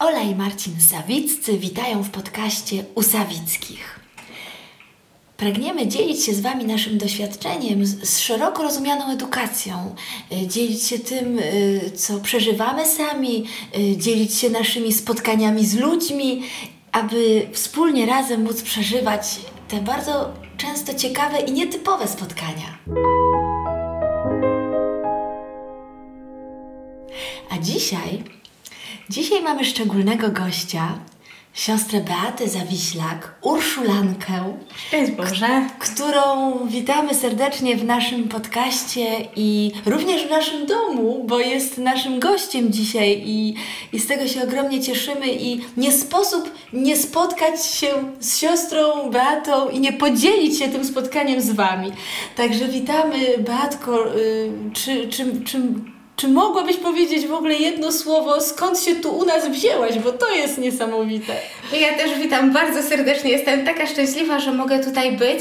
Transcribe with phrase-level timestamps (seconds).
[0.00, 4.00] Ola i Marcin Sawiccy witają w podcaście u Sawickich.
[5.36, 9.94] Pragniemy dzielić się z Wami naszym doświadczeniem z, szeroko rozumianą edukacją,
[10.32, 13.46] y, dzielić się tym, y, co przeżywamy sami,
[13.78, 16.42] y, dzielić się naszymi spotkaniami z ludźmi,
[16.92, 22.78] aby wspólnie razem móc przeżywać te bardzo często ciekawe i nietypowe spotkania.
[27.50, 28.39] A dzisiaj,
[29.10, 30.98] dzisiaj mamy szczególnego gościa,
[31.54, 35.68] siostrę Beatę Zawiślak, Urszulankę, Szczęść Boże.
[35.78, 39.06] którą witamy serdecznie w naszym podcaście
[39.36, 43.54] i również w naszym domu, bo jest naszym gościem dzisiaj i,
[43.92, 47.86] i z tego się ogromnie cieszymy i nie sposób nie spotkać się
[48.20, 51.92] z siostrą Beatą i nie podzielić się tym spotkaniem z Wami.
[52.36, 55.62] Także witamy Beatko, y, czy, czy, czy,
[56.20, 60.30] czy mogłabyś powiedzieć w ogóle jedno słowo, skąd się tu u nas wzięłaś, bo to
[60.30, 61.32] jest niesamowite.
[61.80, 63.30] Ja też witam bardzo serdecznie.
[63.30, 65.38] Jestem taka szczęśliwa, że mogę tutaj być.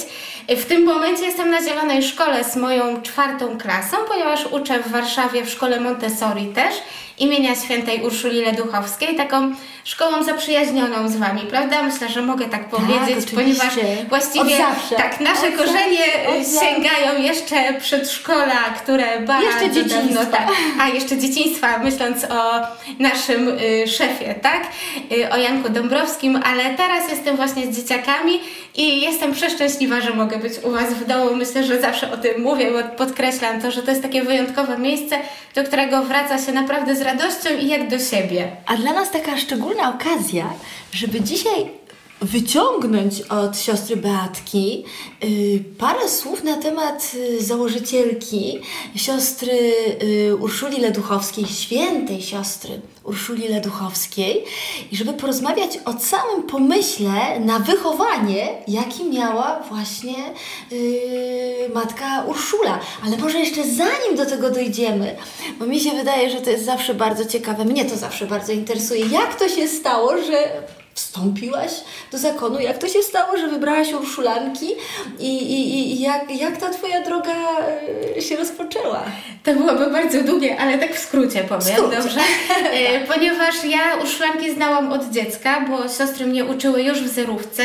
[0.50, 5.46] W tym momencie jestem na Zielonej Szkole z moją czwartą klasą, ponieważ uczę w Warszawie
[5.46, 6.74] w szkole Montessori też
[7.20, 11.84] imienia świętej Urszuli Leduchowskiej, taką szkołą zaprzyjaźnioną z Wami, prawda?
[11.84, 13.36] Myślę, że mogę tak powiedzieć, oczywiście.
[13.36, 13.74] ponieważ
[14.10, 14.58] właściwie
[14.98, 16.06] tak, nasze Od korzenie.
[16.28, 20.22] Od sięgają jeszcze przedszkola, które bardzo Jeszcze dzieciństwa.
[20.22, 20.48] dawno, tak,
[20.82, 22.62] a jeszcze dzieciństwa, myśląc o
[23.00, 24.68] naszym y, szefie, tak?
[25.12, 28.40] Y, o Janku Dąbrowskim, ale teraz jestem właśnie z dzieciakami
[28.76, 31.36] i jestem przeszczęśliwa, że mogę być u Was w domu.
[31.36, 35.20] Myślę, że zawsze o tym mówię, bo podkreślam to, że to jest takie wyjątkowe miejsce,
[35.56, 38.52] do którego wraca się naprawdę z radością i jak do siebie.
[38.66, 40.54] A dla nas taka szczególna okazja,
[40.92, 41.79] żeby dzisiaj
[42.22, 44.86] wyciągnąć od siostry Beatki
[45.24, 48.60] y, parę słów na temat y, założycielki
[48.96, 54.44] siostry y, Urszuli Leduchowskiej, świętej siostry Urszuli Leduchowskiej
[54.92, 60.16] i żeby porozmawiać o całym pomyśle na wychowanie, jaki miała właśnie
[61.74, 62.80] matka Urszula.
[63.06, 65.16] Ale może jeszcze zanim do tego dojdziemy,
[65.60, 69.06] bo mi się wydaje, że to jest zawsze bardzo ciekawe, mnie to zawsze bardzo interesuje,
[69.06, 70.64] jak to się stało, że
[70.94, 71.72] wstąpiłaś
[72.12, 74.68] do zakonu, jak to się stało, że wybrałaś Urszulanki
[75.20, 77.36] i, i, i jak, jak ta Twoja droga
[78.18, 79.04] y, się rozpoczęła?
[79.44, 81.96] To byłoby bardzo długie, ale tak w skrócie powiem, skrócie.
[81.98, 82.20] dobrze?
[82.74, 87.64] E, Ponieważ ja uszłanki znałam od dziecka, bo siostry mnie uczyły już w zerówce.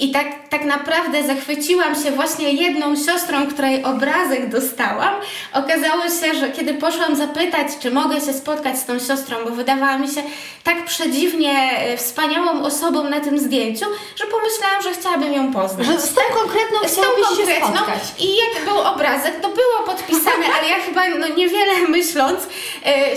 [0.00, 5.14] I tak, tak naprawdę zachwyciłam się właśnie jedną siostrą, której obrazek dostałam.
[5.52, 9.98] Okazało się, że kiedy poszłam zapytać, czy mogę się spotkać z tą siostrą, bo wydawała
[9.98, 10.22] mi się
[10.64, 15.86] tak przedziwnie e, wspaniałą osobą na tym zdjęciu, że pomyślałam, że chciałabym ją poznać.
[15.86, 18.02] Że z tą konkretną Z tą konkretną spotkać.
[18.18, 22.40] i jak był obrazek, to było podpisane, ale ja chyba no, niewiele myśląc,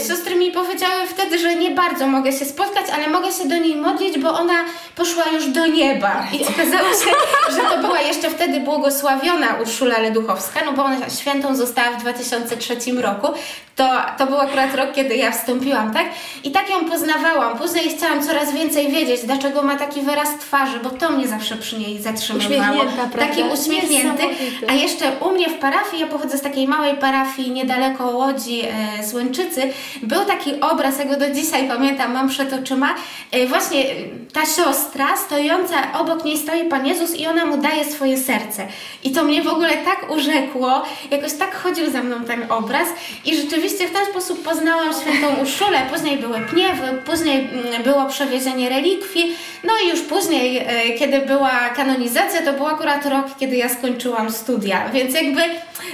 [0.08, 3.76] siostry mi powiedziały wtedy, że nie bardzo mogę się spotkać, ale mogę się do niej
[3.76, 6.28] modlić, bo ona poszła już do nieba.
[6.34, 7.12] I okazało się,
[7.56, 12.76] że to była jeszcze wtedy błogosławiona Urszula Leduchowska, no bo ona świętą została w 2003
[13.02, 13.28] roku.
[13.76, 16.06] To, to był akurat rok, kiedy ja wstąpiłam, tak?
[16.44, 17.58] I tak ją poznawałam.
[17.58, 21.78] Później chciałam coraz więcej wiedzieć, dlaczego ma taki wyraz twarzy, bo to mnie zawsze przy
[21.80, 22.84] niej zatrzymywało.
[23.20, 24.24] Taki uśmiechnięty.
[24.68, 28.62] A jeszcze u mnie w parafii, ja pochodzę z takiej małej parafii niedaleko Łodzi,
[29.00, 29.62] e, z Łęczycy,
[30.04, 32.96] był taki obraz, ja go do dzisiaj pamiętam, mam przed oczyma,
[33.32, 33.94] e, właśnie e,
[34.34, 38.68] ta siostra stojąca, obok niej stoi Pan Jezus i ona mu daje swoje serce.
[39.04, 42.88] I to mnie w ogóle tak urzekło, jakoś tak chodził za mną ten obraz
[43.26, 45.82] i rzeczywiście w ten sposób poznałam świętą Urszulę.
[45.94, 51.70] Później były pniewy, później mm, było przewiezienie relikwii, no i już później, e, kiedy była
[51.70, 55.42] kanonizacja, to był akurat rok, kiedy ja skończyłam studia, więc jakby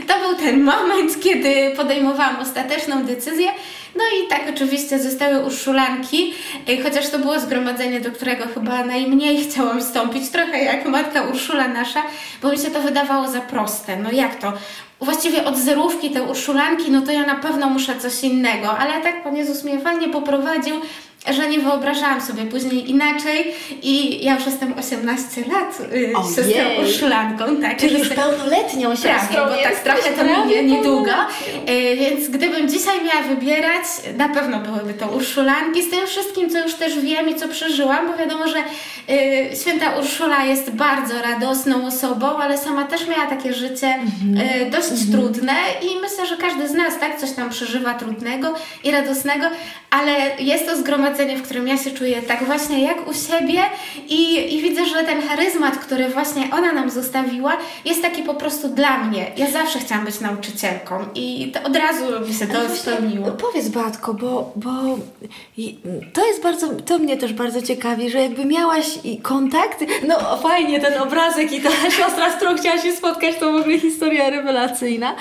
[0.07, 3.51] to był ten moment, kiedy podejmowałam ostateczną decyzję.
[3.95, 6.33] No i tak oczywiście zostały Urszulanki,
[6.67, 11.67] e, chociaż to było zgromadzenie, do którego chyba najmniej chciałam wstąpić, trochę jak matka Urszula
[11.67, 12.03] nasza,
[12.41, 13.97] bo mi się to wydawało za proste.
[13.97, 14.53] No jak to?
[15.01, 19.23] Właściwie od zerówki te Urszulanki, no to ja na pewno muszę coś innego, ale tak
[19.23, 20.75] Pan Jezus mnie fajnie poprowadził,
[21.35, 23.53] że nie wyobrażałam sobie później inaczej
[23.83, 26.13] i ja już jestem 18 lat y, Ojej.
[26.35, 27.77] siostrą Urszulanką, tak.
[27.77, 31.05] Czyli już Jestem- pełnoletnią siostrą Prawie, bo tak trochę to minie niedługo.
[31.11, 31.73] pełnoletnią.
[31.73, 33.83] E, więc gdybym dzisiaj miała wybierać,
[34.17, 38.07] na pewno byłyby to Urszulanki z tym wszystkim, co już też wiem i co przeżyłam,
[38.11, 38.57] bo wiadomo, że
[39.09, 43.99] e, święta Urszula jest bardzo radosną osobą, ale sama też miała takie życie
[44.39, 48.53] e, dość trudne i myślę, że każdy z nas tak coś tam przeżywa trudnego
[48.83, 49.45] i radosnego,
[49.89, 53.59] ale jest to zgromadzenie, w którym ja się czuję tak właśnie jak u siebie
[54.09, 58.69] i, i widzę, że ten charyzmat, który właśnie ona nam zostawiła, jest taki po prostu
[58.69, 59.31] dla mnie.
[59.37, 63.31] Ja zawsze chciałam być nauczycielką i to od razu mi się to spełniło.
[63.31, 64.69] Powiedz Batko, bo, bo
[66.13, 68.85] to jest bardzo, to mnie też bardzo ciekawi, że jakby miałaś
[69.21, 73.55] kontakt, no fajnie ten obrazek i ta siostra, z którą chciałaś się spotkać, to w
[73.55, 75.15] ogóle historia rewelacyjna,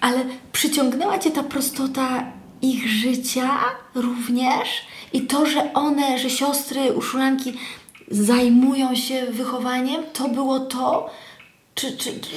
[0.00, 2.24] ale przyciągnęła Cię ta prostota
[2.62, 3.58] ich życia
[3.94, 4.68] również
[5.12, 7.52] i to, że one, że siostry uszulanki
[8.10, 11.10] zajmują się wychowaniem, to było to,
[11.74, 12.30] czy, czy, czy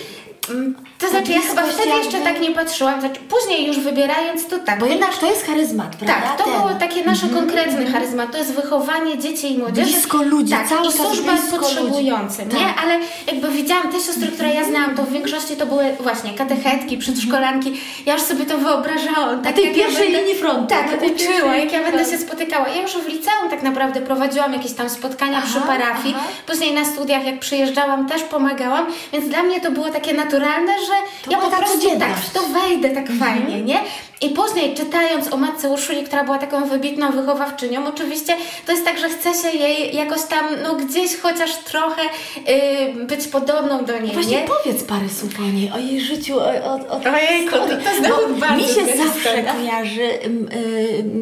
[1.00, 3.00] To znaczy, ja chyba wtedy jeszcze tak nie patrzyłam.
[3.00, 4.80] Znaczy, później już wybierając to tak.
[4.80, 6.14] Bo jednak to jest charyzmat, prawda?
[6.28, 6.54] Tak, to Ten.
[6.54, 8.32] było takie nasze konkretny charyzmat.
[8.32, 9.92] To jest wychowanie dzieci i młodzieży.
[9.92, 12.58] Blisko ludzi, tak, cały i służba potrzebującym, ludzi.
[12.58, 12.66] nie?
[12.66, 12.84] Tak.
[12.84, 16.98] Ale jakby widziałam te siostry, które ja znałam, to w większości to były właśnie katechetki,
[16.98, 17.82] przedszkolanki.
[18.06, 19.42] Ja już sobie to wyobrażałam.
[19.42, 22.18] Tak, tej jak ja pierwszej linii frontu, Tak, na tej uczyła, jak ja będę się
[22.18, 22.68] spotykała.
[22.70, 26.16] Ja już w liceum tak naprawdę prowadziłam jakieś tam spotkania Aha, przy parafii.
[26.18, 26.28] aha.
[26.48, 30.94] Później na studiach, jak przyjeżdżałam, też pomagałam, więc dla mnie to było takie naturalne, że
[31.24, 33.80] To ja po prostu tak w to wejdę tak fajnie, nie?
[34.22, 39.00] I później czytając o matce Urszuli, która była taką wybitną wychowawczynią, oczywiście to jest tak,
[39.00, 44.14] że chce się jej jakoś tam, no gdzieś chociaż trochę y, być podobną do niej,
[44.14, 44.48] Właśnie nie?
[44.64, 48.36] powiedz parę słów o niej, o jej życiu, o, o, o Ojejku, to- to znowu
[48.36, 50.50] bardzo Mi się zawsze kojarzy ym,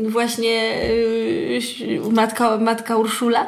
[0.09, 3.47] właśnie y, matka, matka Urszula,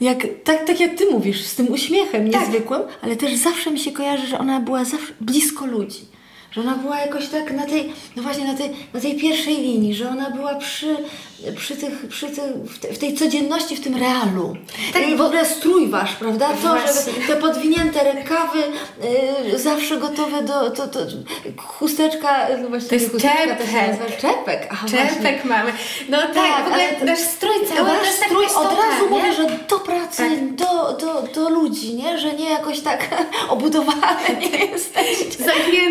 [0.00, 2.40] jak, tak, tak jak ty mówisz, z tym uśmiechem Tak.
[2.40, 6.15] niezwykłym, ale też zawsze mi się kojarzy, że ona była zawsze blisko ludzi.
[6.56, 9.94] Że ona była jakoś tak na tej, no właśnie na tej, na tej pierwszej linii,
[9.94, 10.96] że ona była przy,
[11.56, 14.56] przy tych, przy tych, w, te, w tej codzienności, w tym realu.
[14.92, 15.08] Tak.
[15.08, 16.48] I w ogóle strój wasz, prawda?
[16.48, 17.12] To, Właśnie.
[17.12, 18.58] że te podwinięte rękawy,
[19.54, 20.98] y, zawsze gotowe do, to, to,
[21.66, 24.16] chusteczka, no właśnie To jest chusteczka czepek.
[24.20, 24.74] czepek.
[24.80, 24.98] Właśnie.
[25.16, 25.72] Czepek mamy.
[26.08, 29.08] No tak, Tak, w ogóle nasz strój cały Wasz jest tak strój od razu nie?
[29.10, 30.54] mówię, że do pracy, Tak.
[30.54, 32.18] do, do, do ludzi, nie?
[32.18, 33.08] Że nie jakoś tak
[33.48, 35.15] obudowane nie jesteście.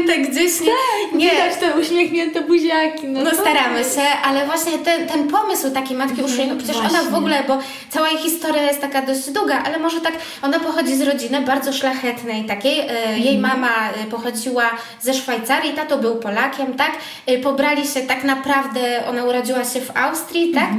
[0.07, 1.17] Zamknięte gdzieś, nie?
[1.17, 1.29] nie.
[1.31, 3.07] Widać te uśmiechnięte buziaki.
[3.07, 6.89] No, No staramy się, ale właśnie ten, ten pomysł takiej matki Urszuli, no przecież ona
[6.89, 7.09] właśnie.
[7.09, 7.57] w ogóle, bo
[7.89, 11.73] cała jej historia jest taka dość długa, ale może tak, ona pochodzi z rodziny bardzo
[11.73, 12.79] szlachetnej takiej.
[12.79, 14.69] E, Jej mama e, pochodziła
[15.01, 16.91] ze Szwajcarii, tato był Polakiem, tak?
[17.27, 20.69] E, Pobrali się tak naprawdę, ona urodziła się w Austrii, tak?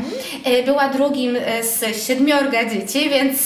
[0.44, 3.38] E, Była drugim z siedmiorga dzieci, więc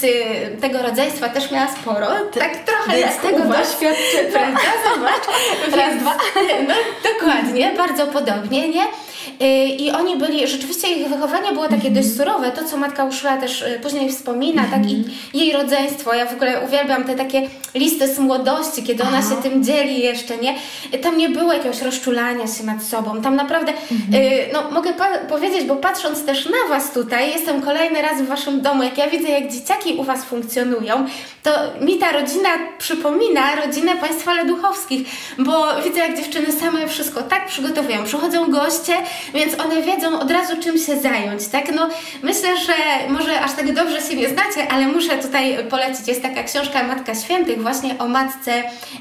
[0.60, 2.06] tego rodzeństwa też miała sporo.
[2.38, 4.30] Tak trochę jak tego doświadczenia.
[4.32, 4.60] Prawda?
[4.94, 5.24] Zobacz.
[5.76, 6.16] Raz, dwa.
[6.68, 6.74] No,
[7.12, 8.82] dokładnie, bardzo podobnie, nie?
[9.42, 13.36] Y, I oni byli, rzeczywiście ich wychowanie było takie dość surowe, to co matka Urszula
[13.36, 14.90] też y, później wspomina, tak?
[14.90, 19.42] I jej rodzeństwo, ja w ogóle uwielbiam te takie listy z młodości, kiedy ona się
[19.42, 20.54] tym dzieli jeszcze, nie?
[21.02, 24.92] Tam nie było jakiegoś rozczulania się nad sobą, tam naprawdę, y, no mogę
[25.28, 29.10] powiedzieć, bo patrząc też na Was tutaj, jestem kolejny raz w Waszym domu, jak ja
[29.10, 31.06] widzę, jak dzieciaki u Was funkcjonują,
[31.42, 31.50] to
[31.80, 35.08] mi ta rodzina przypomina rodzinę Państwa Leduchowskich,
[35.38, 38.04] bo widzę, jak dziewczyny same wszystko tak przygotowują.
[38.04, 38.96] Przychodzą goście,
[39.34, 41.74] więc one wiedzą od razu, czym się zająć, tak?
[41.74, 41.88] No,
[42.22, 42.72] myślę, że
[43.08, 46.08] może aż tak dobrze się nie znacie, ale muszę tutaj polecić.
[46.08, 48.52] Jest taka książka Matka Świętych, właśnie o matce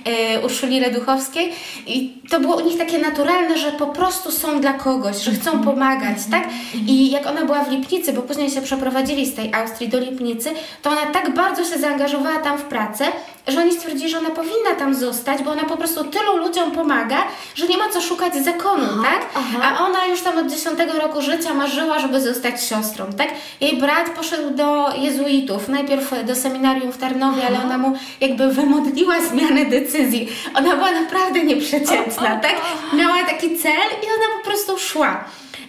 [0.06, 1.54] e, Urszuli Leduchowskiej
[1.88, 5.64] i to było u nich takie naturalne, że po prostu są dla kogoś, że chcą
[5.64, 6.44] pomagać, tak?
[6.88, 10.50] I jak ona była w Lipnicy, bo później się przeprowadzili z tej Austrii do Lipnicy,
[10.82, 13.06] to ona tak bardzo się zaangażowała tam w pracę,
[13.48, 17.18] że oni stwierdzili, że ona powinna tam zostać, bo ona po prostu tylu ludziom pomaga,
[17.56, 19.26] że nie ma co szukać zakonu, tak?
[19.36, 19.60] aha.
[19.62, 23.28] A ona już tam od 10 roku życia marzyła, żeby zostać siostrą, tak?
[23.62, 29.22] Jej brat poszedł do jezuitów, najpierw do seminarium w Tarnowie, ale ona mu jakby wymodliła
[29.22, 30.30] zmianę decyzji.
[30.56, 32.56] Ona była naprawdę nieprzeciętna, tak?
[32.94, 35.24] Miała taki cel i ona po prostu szła.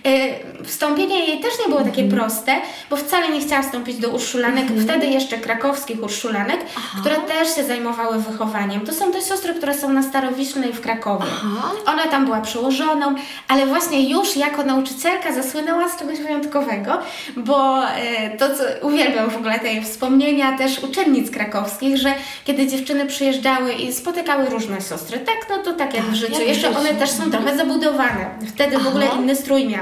[0.06, 2.52] Y, Wstąpienie jej też nie było takie proste,
[2.90, 6.60] bo wcale nie chciała wstąpić do urszulanek, wtedy jeszcze krakowskich urszulanek,
[7.00, 8.80] które też się zajmowały wychowaniem.
[8.80, 11.24] To są te siostry, które są na Starowicznej w Krakowie.
[11.32, 11.70] Aha.
[11.86, 13.14] Ona tam była przełożoną,
[13.48, 16.98] ale właśnie już jako nauczycielka zasłynęła z czegoś wyjątkowego,
[17.36, 23.06] bo e, to, co uwielbiam w ogóle te wspomnienia też uczennic krakowskich, że kiedy dziewczyny
[23.06, 26.42] przyjeżdżały i spotykały różne siostry, tak, no to tak jak w Tak, życiu.
[26.42, 28.30] Jeszcze one też są trochę zabudowane.
[28.54, 29.20] Wtedy w ogóle Aha.
[29.22, 29.79] inny strój miały.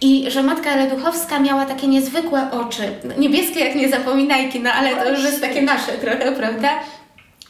[0.00, 2.82] I że matka Leduchowska miała takie niezwykłe oczy,
[3.18, 6.68] niebieskie jak niezapominajki, no ale to już jest takie nasze trochę, prawda?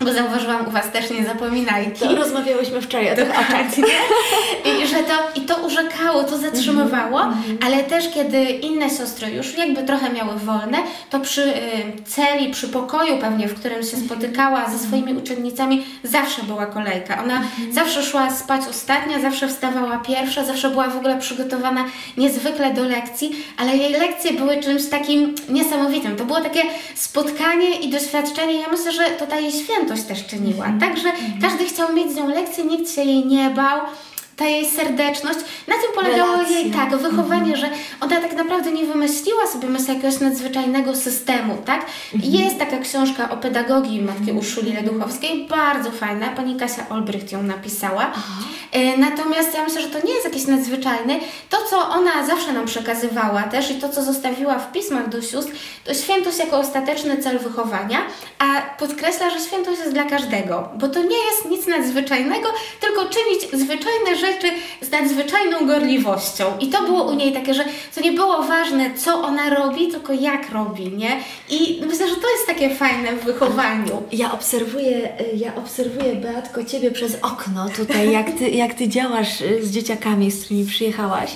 [0.00, 2.00] Bo zauważyłam u Was też nie zapominajki.
[2.00, 3.78] To rozmawiałyśmy wczoraj o tych oczach.
[4.82, 7.20] I, że to, I to urzekało, to zatrzymywało,
[7.66, 10.78] ale też kiedy inne siostry już jakby trochę miały wolne,
[11.10, 11.52] to przy y,
[12.06, 17.22] celi, przy pokoju pewnie, w którym się spotykała ze swoimi uczennicami, zawsze była kolejka.
[17.22, 21.84] Ona zawsze szła spać ostatnia, zawsze wstawała pierwsza, zawsze była w ogóle przygotowana
[22.16, 26.16] niezwykle do lekcji, ale jej lekcje były czymś takim niesamowitym.
[26.16, 26.62] To było takie
[26.94, 28.60] spotkanie i doświadczenie.
[28.60, 29.52] Ja myślę, że to ta jej
[29.84, 30.66] świętość też czyniła.
[30.80, 33.80] Także każdy chciał mieć z nią lekcję, nikt się jej nie bał
[34.36, 35.38] ta jej serdeczność,
[35.68, 36.56] na tym polegało Relacje.
[36.60, 41.86] jej tak, wychowanie, że ona tak naprawdę nie wymyśliła sobie myślę jakiegoś nadzwyczajnego systemu, tak?
[42.22, 48.12] Jest taka książka o pedagogii matki Urszuli Leduchowskiej, bardzo fajna, pani Kasia Olbrycht ją napisała.
[48.72, 51.14] E, Natomiast ja myślę, że to nie jest jakieś nadzwyczajne.
[51.50, 55.52] To, co ona zawsze nam przekazywała też i to, co zostawiła w pismach do sióstr,
[55.84, 57.98] to świętość jako ostateczny cel wychowania,
[58.38, 62.48] a podkreśla, że świętość jest dla każdego, bo to nie jest nic nadzwyczajnego,
[62.80, 64.23] tylko czynić zwyczajne rzeczy
[64.80, 66.44] z nadzwyczajną gorliwością.
[66.60, 67.64] I to było u niej takie, że
[67.94, 71.20] to nie było ważne, co ona robi, tylko jak robi, nie?
[71.50, 74.02] I myślę, że to jest takie fajne w wychowaniu.
[74.12, 79.40] Ja obserwuję, y, ja obserwuję, Beatko, Ciebie przez okno tutaj, jak Ty, jak ty działasz
[79.40, 81.30] y, z dzieciakami, z którymi przyjechałaś.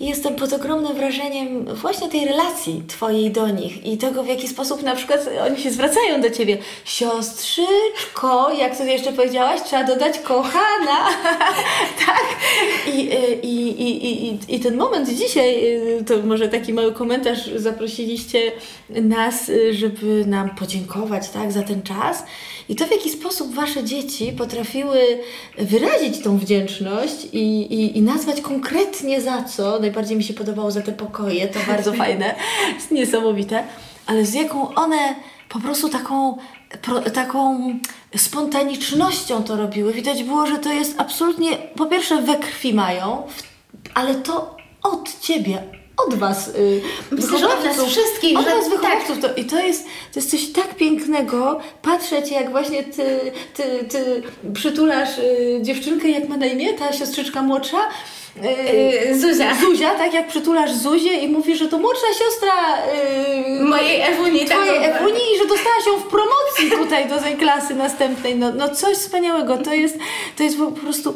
[0.00, 4.48] I jestem pod ogromnym wrażeniem właśnie tej relacji Twojej do nich i tego, w jaki
[4.48, 6.58] sposób na przykład oni się zwracają do Ciebie.
[6.84, 11.08] Siostrzyczko, jak to jeszcze powiedziałaś, trzeba dodać kochana.
[12.06, 12.24] tak.
[12.94, 16.92] I, y, i, i, i, i, I ten moment dzisiaj, y, to może taki mały
[16.92, 18.52] komentarz, zaprosiliście
[18.90, 22.22] nas, y, żeby nam podziękować tak, za ten czas.
[22.68, 24.98] I to, w jaki sposób Wasze dzieci potrafiły
[25.58, 29.80] wyrazić tą wdzięczność i, i, i nazwać konkretnie za co.
[29.88, 32.34] Najbardziej mi się podobało za te pokoje, to bardzo fajne,
[32.74, 33.64] jest niesamowite.
[34.06, 35.14] Ale z jaką one
[35.48, 36.38] po prostu taką,
[36.82, 37.72] pro, taką
[38.16, 39.92] spontanicznością to robiły.
[39.92, 43.22] Widać było, że to jest absolutnie, po pierwsze we krwi mają,
[43.94, 45.62] ale to od Ciebie,
[46.06, 46.46] od Was.
[46.46, 48.72] Yy, Myślę, że od nas wszystkich, Od że nas tak.
[48.72, 49.18] wychowawców.
[49.20, 54.22] To, I to jest, to jest coś tak pięknego, patrzeć jak właśnie Ty, ty, ty
[54.54, 57.78] przytulasz y, dziewczynkę, jak ma na imię, ta siostrzyczka młodsza.
[58.36, 59.54] Yy, Zuzia.
[59.54, 62.52] Zuzia, tak jak przytulasz Zuzię i mówisz, że to młodsza siostra
[63.58, 64.38] yy, Mojej Ewuni.
[64.46, 64.94] tak Twojej było.
[64.94, 68.36] Ewuni i że dostałaś ją w promocji tutaj do tej klasy następnej.
[68.36, 69.58] No, no coś wspaniałego.
[69.58, 69.98] To jest,
[70.36, 71.14] to jest po prostu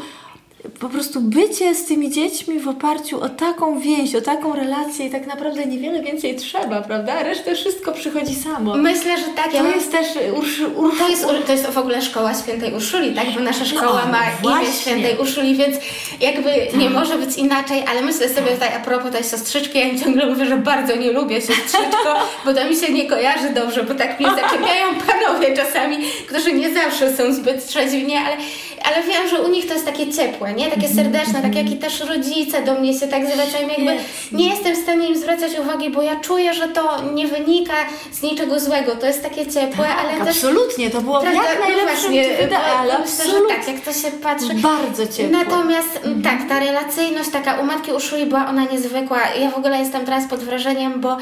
[0.81, 5.11] po prostu bycie z tymi dziećmi w oparciu o taką więź, o taką relację i
[5.11, 7.23] tak naprawdę niewiele więcej trzeba, prawda?
[7.23, 8.75] Resztę wszystko przychodzi samo.
[8.77, 9.55] Myślę, że tak.
[9.55, 10.07] Ja To mam- jest też
[10.39, 13.31] Ursz, Ursz, To jest, to jest w ogóle szkoła świętej Urszuli, tak?
[13.35, 14.63] Bo nasza szkoła No, ma właśnie.
[14.69, 15.77] imię świętej Urszuli, więc
[16.21, 20.27] jakby nie może być inaczej, ale myślę sobie tutaj a propos tej siostrzyczki, ja ciągle
[20.27, 22.15] mówię, że bardzo nie lubię siostrzyczko,
[22.45, 25.97] bo to mi się nie kojarzy dobrze, bo tak mnie zaczepiają panowie czasami,
[26.29, 28.21] którzy nie zawsze są zbyt trzeźwi, nie?
[28.21, 28.37] Ale,
[28.85, 30.71] ale wiem, że u nich to jest takie ciepłe, nie?
[30.71, 33.97] Takie serdeczne, tak jak i też rodzice do mnie się tak zwracają, jakby
[34.33, 37.75] nie jestem w stanie im zwracać uwagi, bo ja czuję, że to nie wynika
[38.13, 41.43] z niczego złego, to jest takie ciepłe, ale też Absolutnie, to było Prawda?
[41.45, 44.55] jak No najlepszym bo Myślę, że tak, jak to się patrzy.
[44.55, 45.39] Bardzo ciepło.
[45.39, 49.19] Natomiast m, tak, ta relacyjność taka u Matki Urszuli była ona niezwykła.
[49.41, 51.17] Ja w ogóle jestem teraz pod wrażeniem, bo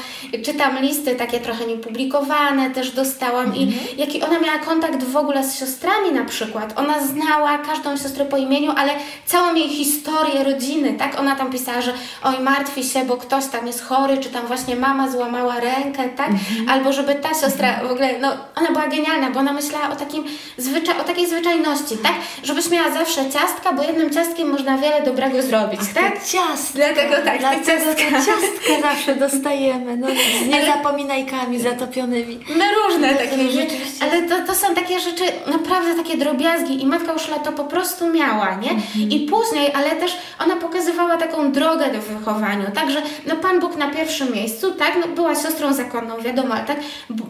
[0.45, 5.59] czytam listy takie trochę niepublikowane, też dostałam i jaki ona miała kontakt w ogóle z
[5.59, 6.73] siostrami na przykład.
[6.75, 8.93] Ona znała każdą siostrę po imieniu, ale
[9.25, 11.19] całą jej historię rodziny, tak?
[11.19, 14.75] Ona tam pisała, że oj, martwi się, bo ktoś tam jest chory, czy tam właśnie
[14.75, 16.29] mama złamała rękę, tak?
[16.69, 20.23] Albo żeby ta siostra w ogóle, no ona była genialna, bo ona myślała o takim
[20.59, 22.13] zwycza- o takiej zwyczajności, tak?
[22.43, 26.13] Żebyś miała zawsze ciastka, bo jednym ciastkiem można wiele dobrego zrobić, tak?
[26.19, 26.73] Te ciastka.
[26.75, 28.11] Dlatego tak, te Dlatego te ciastka.
[28.31, 29.97] ciastka zawsze dostajemy.
[29.97, 30.07] No,
[30.43, 32.39] z niezapominajkami zatopionymi.
[32.57, 34.05] No różne takie No, rzeczy, rzeczywiście.
[34.05, 38.13] ale to, to są takie rzeczy, naprawdę takie drobiazgi i Matka Urszula to po prostu
[38.13, 38.69] miała, nie?
[39.11, 43.87] I później, ale też ona pokazywała taką drogę do wychowania, także no Pan Bóg na
[43.87, 44.97] pierwszym miejscu, tak?
[45.01, 46.77] No, była siostrą zakonną, wiadomo, ale tak?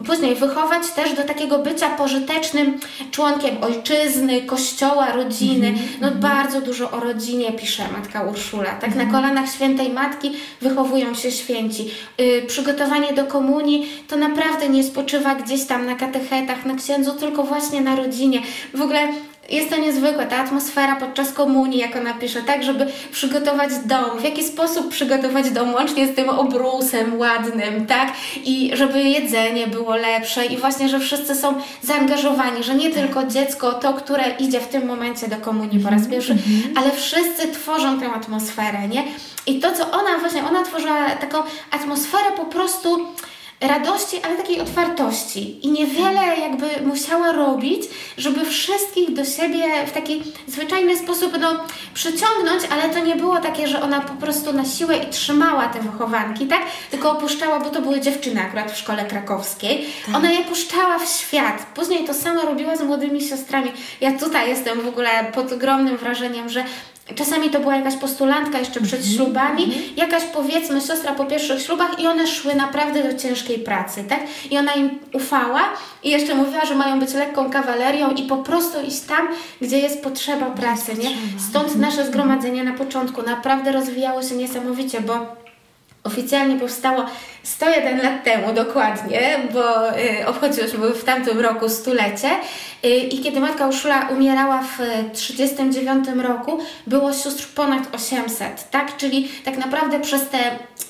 [0.06, 7.00] Później wychować też do takiego bycia pożytecznym członkiem ojczyzny, kościoła, rodziny, no bardzo dużo o
[7.00, 8.94] rodzinie pisze Matka Urszula, tak?
[8.94, 11.90] Na kolanach świętej Matki wychowują się święci.
[12.20, 17.42] Y, przygotowanie do komunii to naprawdę nie spoczywa gdzieś tam na katechetach, na księdzu, tylko
[17.42, 18.42] właśnie na rodzinie.
[18.74, 19.08] W ogóle
[19.50, 24.24] jest to niezwykłe, ta atmosfera podczas komunii, jak ona pisze, tak, żeby przygotować dom, w
[24.24, 28.12] jaki sposób przygotować dom, łącznie z tym obrusem ładnym, tak,
[28.44, 30.46] i żeby jedzenie było lepsze.
[30.46, 34.86] I właśnie, że wszyscy są zaangażowani, że nie tylko dziecko, to, które idzie w tym
[34.86, 36.36] momencie do komunii po raz pierwszy,
[36.76, 39.04] ale wszyscy tworzą tę atmosferę, nie?
[39.46, 41.38] I to, co ona właśnie, ona tworzyła taką
[41.70, 43.06] atmosferę po prostu
[43.62, 45.66] radości, ale takiej otwartości.
[45.66, 47.82] I niewiele jakby musiała robić,
[48.18, 51.64] żeby wszystkich do siebie w taki zwyczajny sposób no,
[51.94, 55.80] przyciągnąć, ale to nie było takie, że ona po prostu na siłę i trzymała te
[55.80, 56.62] wychowanki, tak?
[56.90, 59.86] Tylko opuszczała, bo to były dziewczyny akurat w szkole krakowskiej.
[60.06, 60.16] Tak.
[60.16, 61.66] Ona je puszczała w świat.
[61.74, 63.72] Później to samo robiła z młodymi siostrami.
[64.00, 66.64] Ja tutaj jestem w ogóle pod ogromnym wrażeniem, że
[67.14, 72.00] Czasami to była jakaś postulantka jeszcze przed Mhm, ślubami, jakaś powiedzmy siostra po pierwszych ślubach
[72.00, 74.20] i one szły naprawdę do ciężkiej pracy, tak?
[74.50, 75.60] I ona im ufała
[76.02, 79.28] i jeszcze mówiła, że mają być lekką kawalerią i po prostu iść tam,
[79.60, 81.08] gdzie jest potrzeba pracy, nie?
[81.50, 85.41] Stąd nasze zgromadzenie na początku naprawdę rozwijało się niesamowicie, bo
[86.04, 87.06] Oficjalnie powstało
[87.42, 92.28] 101 lat temu dokładnie, bo y, obchodziłyśmy w tamtym roku stulecie.
[92.84, 94.76] Y, I kiedy matka Urszula umierała w
[95.12, 98.96] 1939 roku, było sióstr ponad 800, tak?
[98.96, 100.38] Czyli tak naprawdę przez te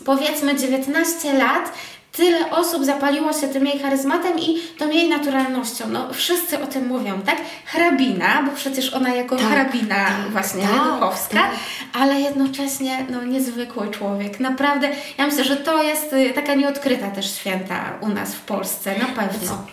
[0.05, 1.73] powiedzmy 19 lat
[2.13, 5.89] tyle osób zapaliło się tym jej charyzmatem i tą jej naturalnością.
[5.89, 7.37] No, wszyscy o tym mówią, tak?
[7.65, 11.51] Hrabina, bo przecież ona jako Tak, hrabina tak, właśnie tak, Leduchowska, tak.
[11.93, 14.41] ale jednocześnie no, niezwykły człowiek.
[14.41, 14.89] Naprawdę,
[15.19, 19.07] ja myślę, że to jest y, taka nieodkryta też święta u nas w Polsce, na
[19.07, 19.67] pewno.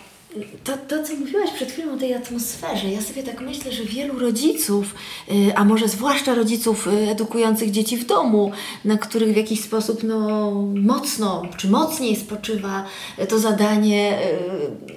[0.64, 4.18] To, to, co mówiłaś przed chwilą o tej atmosferze, ja sobie tak myślę, że wielu
[4.18, 4.94] rodziców,
[5.30, 8.52] y, a może zwłaszcza rodziców y, edukujących dzieci w domu,
[8.84, 12.84] na których w jakiś sposób no, mocno czy mocniej spoczywa
[13.18, 14.18] y, to zadanie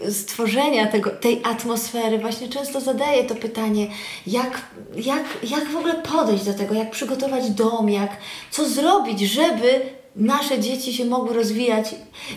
[0.09, 3.87] stworzenia tego, tej atmosfery, właśnie często zadaje to pytanie,
[4.27, 4.61] jak,
[4.95, 8.17] jak, jak w ogóle podejść do tego, jak przygotować dom, jak,
[8.51, 9.81] co zrobić, żeby
[10.15, 11.95] nasze dzieci się mogły rozwijać.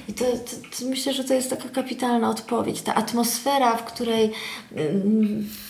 [0.08, 2.82] I to, to, to myślę, że to jest taka kapitalna odpowiedź.
[2.82, 4.30] Ta atmosfera, w której,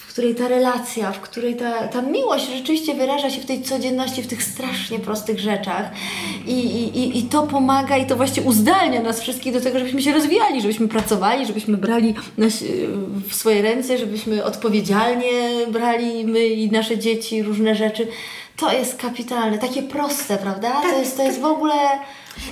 [0.06, 4.22] w której ta relacja, w której ta, ta miłość rzeczywiście wyraża się w tej codzienności,
[4.22, 5.90] w tych strasznie prostych rzeczach.
[6.46, 10.12] I, i, i- to pomaga i to właśnie uzdalnia nas wszystkich do tego, żebyśmy się
[10.12, 12.64] rozwijali, żebyśmy pracowali, żebyśmy brali na, si-
[13.28, 18.08] w swoje ręce, żebyśmy odpowiedzialnie brali my i nasze dzieci różne rzeczy.
[18.56, 20.72] To jest kapitalne, takie proste, prawda?
[20.82, 21.74] to, jest, to jest w ogóle.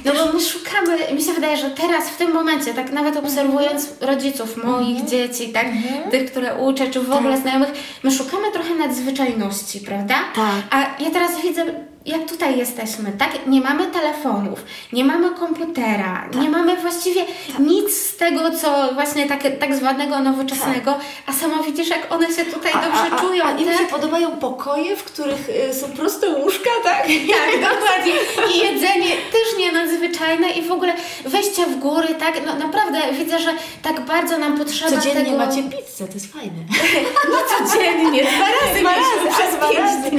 [0.05, 3.89] No bo my szukamy, mi się wydaje, że teraz w tym momencie, tak nawet obserwując
[4.01, 5.67] rodziców moich dzieci, tak,
[6.11, 7.43] tych, które uczę, czy w ogóle Tak.
[7.43, 7.69] znajomych,
[8.03, 10.15] my szukamy trochę nadzwyczajności, prawda?
[10.35, 10.55] Tak.
[10.71, 11.65] A ja teraz widzę,
[12.07, 13.31] jak tutaj jesteśmy, tak?
[13.47, 16.43] Nie mamy telefonów, nie mamy komputera, Tak.
[16.43, 17.25] nie mamy właściwie
[17.61, 22.45] nic z tego, co właśnie tak, tak zwanego nowoczesnego, a sama widzisz, jak one się
[22.45, 23.79] tutaj dobrze czują, a, a im tak?
[23.79, 27.07] się podobają pokoje, w których y, są proste łóżka, tak?
[27.35, 28.13] Tak, dokładnie.
[28.55, 30.95] I jedzenie też nie nadzwyczajne i w ogóle
[31.25, 32.35] wejście w góry, tak?
[32.47, 33.51] No naprawdę widzę, że
[33.83, 35.37] tak bardzo nam potrzeba Codziennie tego...
[35.37, 36.53] macie pizzę, to jest fajne.
[37.31, 40.11] No codziennie, dwa razy Dwa razy, przez dwa razy.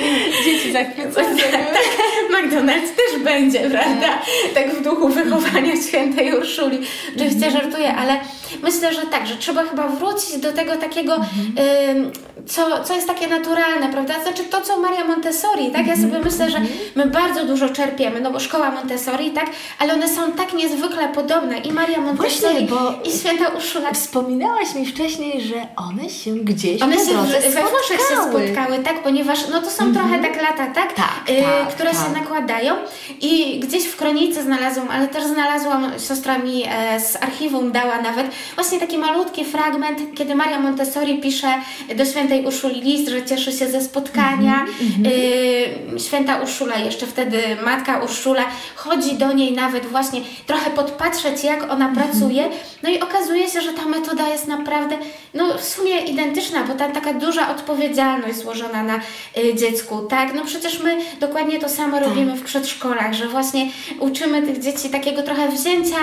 [0.46, 1.75] Dzieci zachwycone.
[1.76, 4.08] Tak, McDonald's też będzie, prawda?
[4.54, 6.80] Tak w duchu wychowania świętej Urszuli.
[7.16, 8.20] Oczywiście żartuję, ale
[8.64, 12.12] myślę, że tak, że trzeba chyba wrócić do tego takiego, ym,
[12.48, 14.14] co, co jest takie naturalne, prawda?
[14.24, 15.88] Znaczy to, co Maria Montessori, tak?
[15.88, 16.62] Ja sobie myślę, że
[16.96, 19.46] my bardzo dużo czerpiemy, no bo szkoła Montessori, tak?
[19.80, 24.86] Ale one są tak niezwykle podobne i Maria Montessori bo- i święta Urszula Wspominałaś mi
[24.86, 25.56] wcześniej, że
[25.90, 27.02] one się gdzieś one się
[27.50, 28.80] we Włoszech się spotkały.
[28.84, 29.04] tak?
[29.04, 30.94] Ponieważ no to są trochę tak lata, tak?
[30.94, 32.06] Tak, Y, tak, które tak.
[32.06, 32.76] się nakładają.
[33.22, 38.28] I gdzieś w kronice znalazłam, ale też znalazłam, siostra mi e, z archiwum dała nawet,
[38.56, 41.48] właśnie taki malutki fragment, kiedy Maria Montessori pisze
[41.96, 44.66] do świętej Urszuli list, że cieszy się ze spotkania.
[45.06, 48.44] Y, święta Urszula, jeszcze wtedy matka Urszula,
[48.76, 52.50] chodzi do niej nawet właśnie trochę podpatrzeć, jak ona pracuje.
[52.84, 54.98] No i okazuje się, że ta metoda jest naprawdę,
[55.34, 59.00] no w sumie identyczna, bo tam taka duża odpowiedzialność złożona na
[59.38, 60.34] y, dziecku, tak?
[60.34, 65.24] No przecież my dokładnie to samo robimy w przedszkolach, że właśnie uczymy tych dzieci takiego
[65.24, 65.98] trochę wzięcia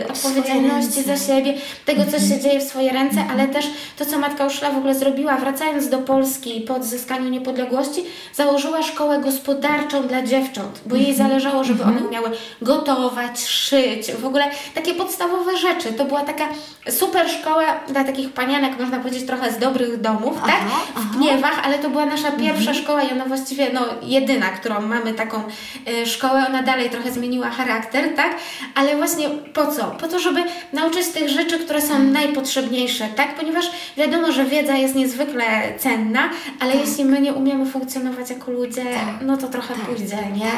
[0.00, 3.66] y, odpowiedzialności za siebie, tego, co się dzieje w swoje ręce, ale też
[3.98, 9.18] to, co matka Urszula w ogóle zrobiła, wracając do Polski po odzyskaniu niepodległości, założyła szkołę
[9.20, 12.30] gospodarczą dla dziewcząt, bo jej zależało, żeby one umiały
[12.62, 15.92] gotować, szyć, w ogóle takie podstawowe rzeczy.
[15.92, 16.48] To była taka
[16.90, 20.60] super szkoła dla takich panianek, można powiedzieć, trochę z dobrych domów, tak?
[20.66, 24.80] Aha, W Gniewach, ale to była nasza pierwsza szkoła i ona właściwie, no, jedyna, którą
[24.98, 25.42] mamy taką
[25.88, 26.44] y, szkołę.
[26.48, 28.36] Ona dalej trochę zmieniła charakter, tak?
[28.74, 29.84] Ale właśnie po co?
[29.84, 33.34] Po to, żeby nauczyć tych rzeczy, które są najpotrzebniejsze, tak?
[33.34, 35.44] Ponieważ wiadomo, że wiedza jest niezwykle
[35.78, 36.30] cenna,
[36.60, 38.84] ale jeśli my nie umiemy funkcjonować jako ludzie,
[39.20, 40.50] no to trochę pójdzie, nie?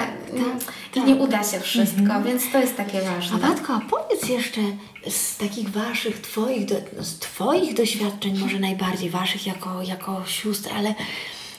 [0.42, 1.06] tak, I tak.
[1.06, 3.38] nie uda się wszystko, więc to jest takie ważne.
[3.68, 4.60] A powiedz jeszcze
[5.08, 10.70] z takich waszych, twoich, do, no, z twoich doświadczeń, może najbardziej waszych jako, jako sióstr,
[10.76, 10.94] ale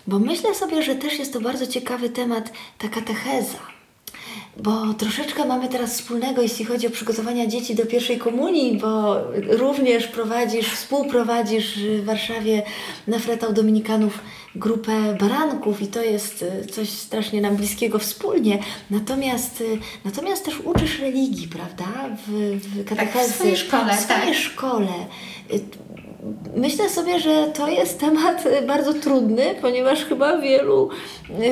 [0.07, 3.57] bo myślę sobie, że też jest to bardzo ciekawy temat, ta katecheza.
[4.57, 9.17] bo troszeczkę mamy teraz wspólnego, jeśli chodzi o przygotowania dzieci do pierwszej komunii, bo
[9.49, 12.63] również prowadzisz, współprowadzisz w Warszawie
[13.07, 14.19] na Fretał Dominikanów
[14.55, 18.59] grupę baranków i to jest y, coś strasznie nam bliskiego wspólnie.
[18.89, 21.85] Natomiast, y, natomiast też uczysz religii, prawda?
[22.27, 23.31] W, w katechezy.
[23.31, 24.35] w swojej szkole, W swojej tak.
[24.35, 24.93] szkole.
[26.55, 30.89] Myślę sobie, że to jest temat y, bardzo trudny, ponieważ chyba wielu,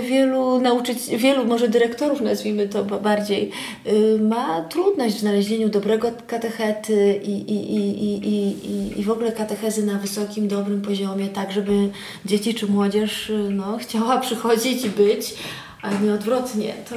[0.09, 3.51] wielu nauczycieli, wielu może dyrektorów, nazwijmy to ba- bardziej,
[3.87, 9.11] y, ma trudność w znalezieniu dobrego katechety i, i, i, i, i, i- i w
[9.11, 11.89] ogóle katechezy na wysokim, dobrym poziomie, tak żeby
[12.25, 15.33] dzieci czy młodzież y, no, chciała przychodzić i być,
[15.81, 16.73] a nie odwrotnie.
[16.89, 16.95] To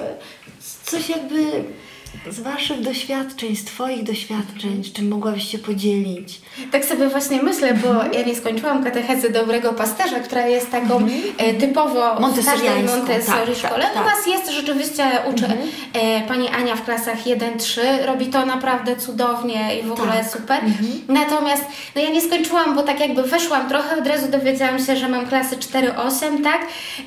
[0.85, 1.43] coś jakby
[2.31, 6.41] z Waszych doświadczeń, z Twoich doświadczeń, z czym mogłabyś się podzielić?
[6.73, 11.07] Tak sobie właśnie myślę, bo ja nie skończyłam katechezy dobrego pasterza, która jest taką
[11.39, 13.83] e, typowo Montessoriańską, Montessori tak, szkole.
[13.85, 14.07] tak, U tak.
[14.07, 15.47] nas jest rzeczywiście, uczy
[15.93, 20.31] e, pani Ania w klasach 1-3, robi to naprawdę cudownie i w ogóle Tak.
[20.33, 20.61] super.
[21.09, 21.65] Natomiast
[21.97, 25.27] no ja nie skończyłam, bo tak jakby weszłam trochę, od razu dowiedziałam się, że mam
[25.27, 26.61] klasy 4-8, tak?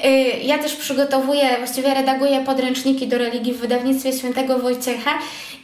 [0.03, 4.94] E, ja też przygotowuję, właściwie redaguję podręczniki do religii w wydawnictwie Świętego Wojciecha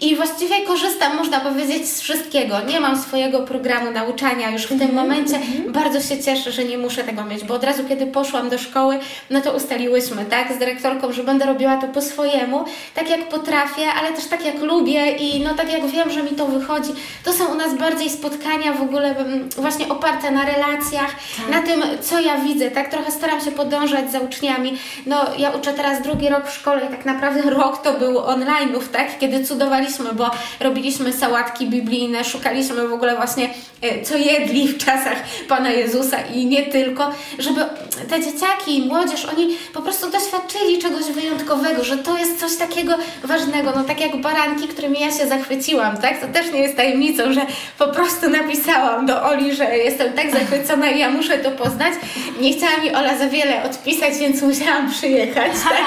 [0.02, 2.62] i właściwie korzystam, można powiedzieć, z wszystkiego.
[2.62, 5.40] Nie mam swojego programu nauczania już w tym momencie.
[5.68, 9.00] Bardzo się cieszę, że nie muszę tego mieć, bo od razu, kiedy poszłam do szkoły,
[9.30, 12.66] no to ustaliłyśmy, tak, z dyrektorką, że będę robiła to po swojemu,
[12.96, 16.30] tak jak potrafię, ale też tak jak lubię i no tak jak wiem, że mi
[16.30, 16.92] to wychodzi.
[17.24, 21.16] To są u nas bardziej spotkania w ogóle mm, właśnie oparte na relacjach,
[21.50, 24.78] na tym, co ja widzę, tak, trochę staram się podążać za uczniami.
[25.06, 28.88] No, ja uczę teraz drugi rok w szkole i tak naprawdę rok to był online'ów,
[28.92, 33.50] tak, kiedy cudowaliśmy, bo robiliśmy sałatki biblijne, szukaliśmy w ogóle właśnie,
[33.82, 37.62] e, co jedli w czasach Pana Jezusa i nie tylko, żeby
[38.10, 42.94] te dzieciaki i młodzież, oni po prostu doświadczyli czegoś wyjątkowego, że to jest coś takiego
[43.24, 47.34] ważnego, no tak jak baranki, którymi ja się zachwyciłam, tak, to też nie jest tajemnicą,
[47.34, 47.42] że
[47.78, 51.94] po prostu napisałam do Oli, że jestem tak zachwycona i ja muszę to poznać.
[52.40, 55.78] Nie chciała mi Ola za wiele odpisać, więc musiałam przyjechać, tak?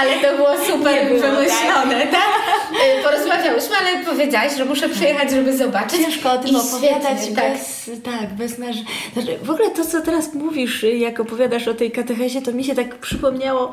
[0.00, 2.28] ale to było super Nie było, wymyślone, tak?
[2.72, 6.00] Y, Porozmawiałyśmy, ale powiedziałaś, że muszę przyjechać, żeby zobaczyć.
[6.00, 7.52] Ciężko o tym I opowiadać świetnie, tak.
[7.52, 8.76] bez, tak, bez nasz...
[9.12, 12.64] Znaczy, w ogóle to, co teraz mówisz, y, jak opowiadasz o tej katechezie, to mi
[12.64, 13.72] się tak przypomniało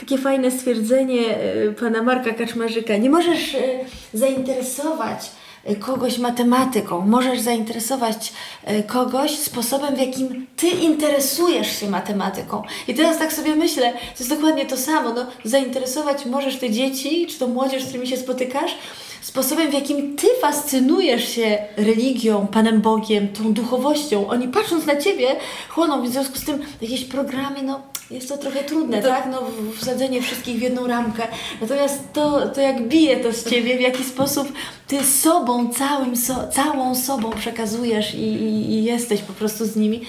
[0.00, 1.20] takie fajne stwierdzenie
[1.68, 2.96] y, pana Marka Kaczmarzyka.
[2.96, 3.58] Nie możesz y,
[4.14, 5.30] zainteresować
[5.80, 8.32] kogoś matematyką, możesz zainteresować
[8.70, 12.62] y, kogoś sposobem, w jakim ty interesujesz się matematyką.
[12.88, 17.26] I teraz tak sobie myślę, to jest dokładnie to samo, no, zainteresować możesz te dzieci,
[17.26, 18.76] czy to młodzież, z którymi się spotykasz,
[19.24, 24.28] sposobem, w jakim ty fascynujesz się religią, Panem Bogiem, tą duchowością.
[24.28, 25.36] Oni patrząc na ciebie,
[25.68, 29.28] chłoną, w związku z tym jakieś programy, no jest to trochę trudne, tak?
[29.30, 29.42] No,
[29.80, 31.22] wsadzenie wszystkich w jedną ramkę.
[31.60, 34.52] Natomiast to, to jak bije to z ciebie, w jaki sposób
[34.86, 40.00] ty sobą, całym, so, całą sobą przekazujesz i, i, i jesteś po prostu z nimi.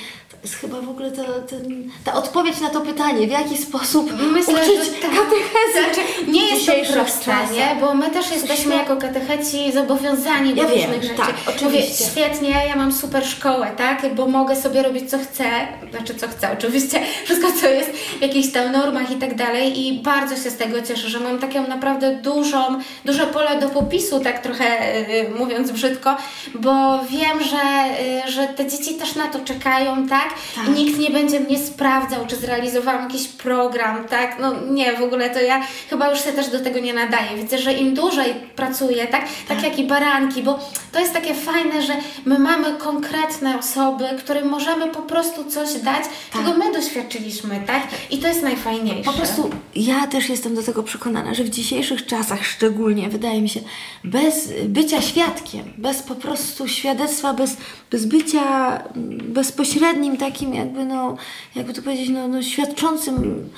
[0.46, 4.54] Jest chyba w ogóle to, ten, ta odpowiedź na to pytanie, w jaki sposób Myślę,
[4.54, 5.12] uczyć tak.
[5.12, 5.96] katechezy.
[5.96, 7.78] Znaczy, nie jest to proste, nie?
[7.82, 11.16] Bo my też jesteśmy jako katecheci zobowiązani do Ja wiem, różnych rzeczy.
[11.16, 11.66] tak, oczywiście.
[11.66, 14.16] Mówię, świetnie, ja mam super szkołę, tak?
[14.16, 15.44] Bo mogę sobie robić co chcę,
[15.92, 20.02] znaczy co chcę oczywiście, wszystko co jest w jakichś tam normach i tak dalej i
[20.02, 22.58] bardzo się z tego cieszę, że mam taką naprawdę dużą,
[23.06, 26.18] duże pole do popisu, tak trochę y, mówiąc brzydko,
[26.56, 27.86] bo wiem, że,
[28.28, 30.35] y, że te dzieci też na to czekają, tak?
[30.56, 30.68] Tak.
[30.68, 34.38] I nikt nie będzie mnie sprawdzał, czy zrealizowałam jakiś program, tak?
[34.40, 37.38] No nie, w ogóle to ja chyba już się też do tego nie nadaję.
[37.38, 39.26] Widzę, że im dłużej pracuję, tak?
[39.48, 40.60] Tak jak i baranki, bo
[40.92, 41.94] to jest takie fajne, że
[42.26, 47.82] my mamy konkretne osoby, którym możemy po prostu coś dać, czego my doświadczyliśmy, tak?
[48.12, 49.12] I to jest najfajniejsze.
[49.12, 53.50] Po prostu ja też jestem do tego przekonana, że w dzisiejszych czasach szczególnie, wydaje mi
[53.50, 53.60] się,
[54.04, 57.58] bez bycia świadkiem, bez po prostu świadectwa, bez,
[57.92, 58.84] bez bycia
[59.24, 61.18] bezpośrednim takim jakby, no,
[61.56, 63.50] jakby to powiedzieć, no, no świadczącym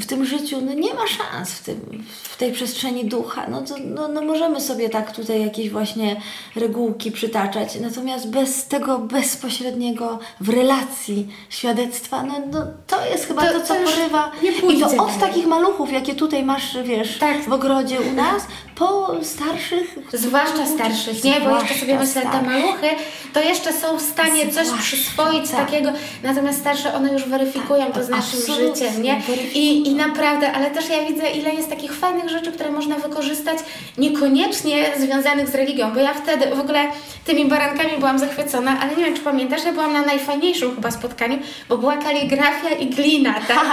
[0.00, 3.46] w tym życiu, no nie ma szans w, tym, w tej przestrzeni ducha.
[3.50, 6.16] No, to, no, no możemy sobie tak tutaj jakieś właśnie
[6.56, 13.60] regułki przytaczać, natomiast bez tego bezpośredniego w relacji świadectwa, no, no to jest chyba To-
[13.60, 14.32] to, co to porywa.
[14.42, 15.20] nie I to od dalej.
[15.20, 17.42] takich maluchów, jakie tutaj masz, wiesz, Tak.
[17.44, 18.42] w ogrodzie u nas,
[18.74, 19.98] po starszych.
[20.12, 21.40] Zwłaszcza starszych, nie?
[21.40, 22.46] Bo jeszcze sobie myślę, te tak.
[22.46, 22.86] maluchy
[23.34, 25.66] to jeszcze są w stanie coś Zwłaszcza, przyswoić tak.
[25.66, 25.90] takiego,
[26.22, 29.22] natomiast starsze one już weryfikują to z naszym Absolutnie, życiem, nie?
[29.54, 33.58] I, I naprawdę, ale też ja widzę, ile jest takich fajnych rzeczy, które można wykorzystać,
[33.98, 36.80] niekoniecznie związanych z religią, bo ja wtedy w ogóle
[37.24, 41.38] tymi barankami byłam zachwycona, ale nie wiem, czy pamiętasz, ja byłam na najfajniejszym chyba spotkaniu,
[41.68, 43.66] bo była kaligrafia i glina, tak?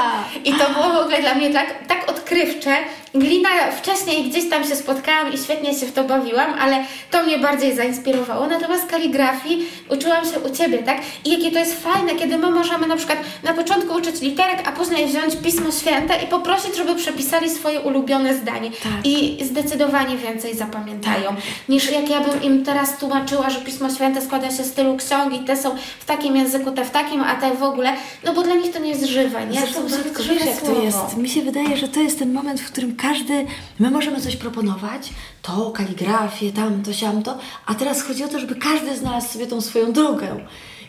[0.45, 2.75] I to było w ogóle dla mnie tak, tak odkrywcze.
[3.13, 3.49] Glina
[3.81, 7.75] wcześniej gdzieś tam się spotkałam i świetnie się w to bawiłam, ale to mnie bardziej
[7.75, 8.47] zainspirowało.
[8.47, 10.97] Natomiast kaligrafii uczyłam się u Ciebie, tak?
[11.25, 14.71] I jakie to jest fajne, kiedy my możemy na przykład na początku uczyć literek, a
[14.71, 18.71] później wziąć Pismo Święte i poprosić, żeby przepisali swoje ulubione zdanie.
[18.71, 18.91] Tak.
[19.03, 21.35] I zdecydowanie więcej zapamiętają, Tak.
[21.69, 25.33] niż jak ja bym im teraz tłumaczyła, że Pismo Święte składa się z tylu ksiąg
[25.33, 28.43] i te są w takim języku, te w takim, a te w ogóle, no bo
[28.43, 29.59] dla nich to nie jest żywe, nie?
[29.59, 29.87] Zresztą to
[30.23, 30.81] wiesz jak to słowo.
[30.81, 31.17] jest?
[31.17, 33.45] Mi się wydaje, że to jest ten moment, w którym każdy,
[33.79, 35.09] my możemy coś proponować,
[35.41, 39.91] to, kaligrafię, tamto, siamto, a teraz chodzi o to, żeby każdy znalazł sobie tą swoją
[39.93, 40.27] drogę.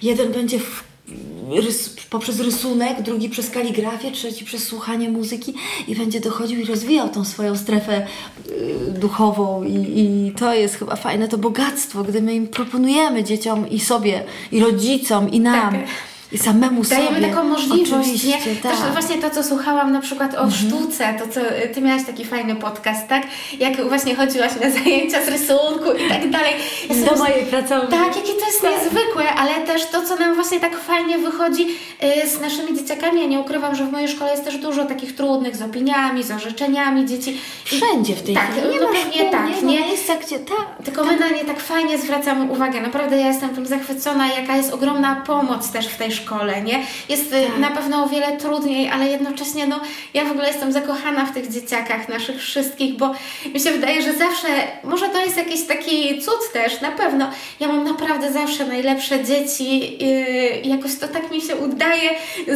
[0.02, 0.84] Jeden będzie w,
[1.50, 5.54] rys, poprzez rysunek, drugi przez kaligrafię, trzeci przez słuchanie muzyki
[5.88, 8.06] i będzie dochodził i rozwijał tą swoją strefę
[8.48, 13.70] y, duchową i, i to jest chyba fajne, to bogactwo, gdy my im proponujemy dzieciom
[13.70, 15.86] i sobie, i rodzicom, i nam, Tak.
[16.32, 17.28] I samemu Dajemy sobie.
[17.28, 18.32] taką możliwość, nie?
[18.32, 18.46] tak.
[18.46, 18.62] Mhm.
[18.62, 21.40] Też właśnie to, co słuchałam na przykład o sztuce, to co
[21.74, 23.22] ty miałaś taki fajny podcast, tak?
[23.58, 26.54] Jak właśnie chodziłaś na zajęcia z rysunku i tak dalej.
[26.88, 27.90] Ja sobie Do mojej pracowni.
[27.90, 31.66] Tak, jakie to jest niezwykłe, ale też to, co nam właśnie tak fajnie wychodzi
[32.24, 33.20] y, z naszymi dzieciakami.
[33.20, 36.30] Ja nie ukrywam, że w mojej szkole jest też dużo takich trudnych z opiniami, z
[36.30, 37.30] orzeczeniami dzieci.
[37.72, 38.68] I- Wszędzie w tej tak, chwili.
[38.74, 39.80] Nie no pewnie szkół, tak, nie, nie?
[39.80, 40.84] miejsca, gdzie tak.
[40.84, 42.80] Tylko my na nie tak fajnie zwracamy uwagę.
[42.80, 46.16] Naprawdę ja jestem tym zachwycona, jaka jest ogromna pomoc też w tej szkole,
[46.64, 46.82] nie?
[47.08, 47.58] Jest y, Tak.
[47.58, 49.80] na pewno o wiele trudniej, ale jednocześnie no,
[50.14, 53.14] ja w ogóle jestem zakochana w tych dzieciakach naszych wszystkich, bo
[53.54, 54.48] mi się wydaje, że zawsze,
[54.84, 59.80] może to jest jakiś taki cud też, na pewno, ja mam naprawdę zawsze najlepsze dzieci
[60.06, 62.10] yy, i jakoś to tak mi się udaje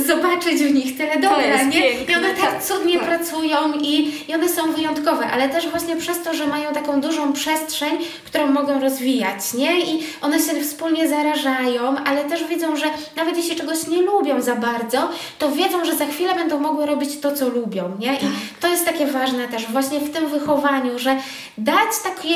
[0.06, 1.72] zobaczyć w nich tyle dobra, nie?
[1.83, 3.09] piękne, I one tak tak, cudnie tak.
[3.09, 7.33] pracują i, i one są wyjątkowe, ale też właśnie przez to, że mają taką dużą
[7.33, 9.80] przestrzeń, którą mogą rozwijać, nie?
[9.80, 14.56] I one się wspólnie zarażają, ale też wiedzą, że nawet jeśli czegoś nie lubią za
[14.56, 15.08] bardzo,
[15.38, 18.14] to wiedzą, że za chwilę będą mogły robić to, co lubią, nie?
[18.14, 18.28] I
[18.60, 21.16] to jest takie ważne też właśnie w tym wychowaniu, że
[21.58, 22.34] dać takie,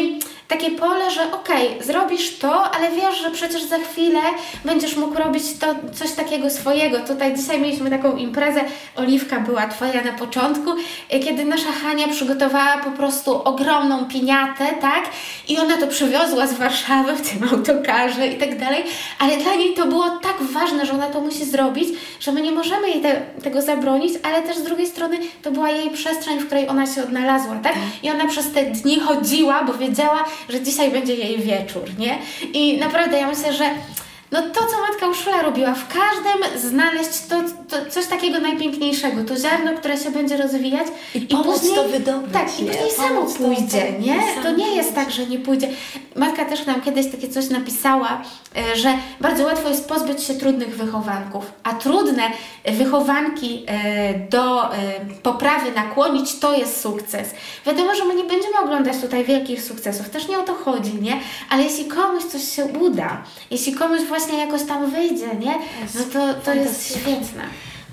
[0.49, 4.21] takie pole, że okej, zrobisz to, ale wiesz, że przecież za chwilę
[4.65, 7.01] będziesz mógł robić to coś takiego swojego.
[7.01, 8.61] Tutaj dzisiaj mieliśmy taką imprezę,
[8.97, 10.71] Oliwka była Twoja na początku,
[11.15, 15.05] y, kiedy nasza Hania przygotowała po prostu ogromną piniatę, tak?
[15.49, 18.85] I ona to przywiozła z Warszawy w tym autokarze i tak dalej,
[19.19, 21.89] ale dla niej to było tak ważne, że ona to musi zrobić,
[22.21, 25.71] że my nie możemy jej te, tego zabronić, ale też z drugiej strony to była
[25.71, 27.75] jej przestrzeń, w której ona się odnalazła, tak?
[28.03, 32.19] I ona przez te dni chodziła, bo wiedziała, że dzisiaj będzie jej wieczór, nie?
[32.53, 33.71] I naprawdę ja myślę, że
[34.35, 37.37] no to, co matka Urszula robiła, w każdym znaleźć to,
[37.69, 42.61] to coś takiego najpiękniejszego, to ziarno, które się będzie rozwijać I pomóc to wydobyć, Tak,
[42.61, 42.71] i nie?
[42.71, 44.43] później samo to pójdzie, wydobyć, nie?
[44.43, 45.69] To nie jest tak, że nie pójdzie.
[46.17, 48.23] Matka też nam kiedyś takie coś napisała,
[48.57, 52.23] e, że bardzo łatwo jest pozbyć się trudnych wychowanków, a trudne
[52.65, 54.77] wychowanki e, do e,
[55.23, 57.31] poprawy nakłonić, to jest sukces.
[57.67, 61.21] Wiadomo, że my nie będziemy oglądać tutaj wielkich sukcesów, też nie o to chodzi, nie?
[61.51, 65.55] Ale jeśli komuś coś się uda, jeśli komuś właśnie jakoś tam wyjdzie, nie?
[65.95, 67.43] No to, to jest świetne.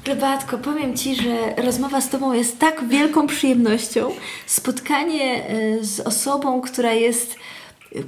[0.05, 4.11] Rybatko, powiem Ci, że rozmowa z Tobą jest tak wielką przyjemnością.
[4.45, 7.35] Spotkanie y, z osobą, która jest,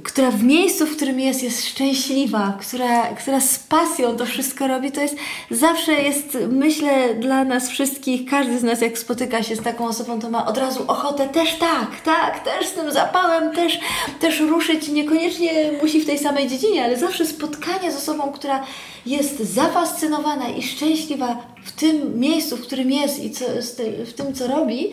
[0.02, 4.92] która w miejscu, w którym jest, jest szczęśliwa, która, która z pasją to wszystko robi,
[4.92, 5.16] to jest
[5.50, 10.20] zawsze jest, myślę, dla nas wszystkich, każdy z nas jak spotyka się z taką osobą,
[10.20, 13.78] to ma od razu ochotę też tak, tak, też z tym zapałem, też,
[14.20, 14.88] też ruszyć.
[14.88, 18.64] Niekoniecznie musi w tej samej dziedzinie, ale zawsze spotkanie z osobą, która
[19.06, 23.44] jest zafascynowana i szczęśliwa w tym miejscu, w którym jest i co,
[24.06, 24.90] w tym, co robi,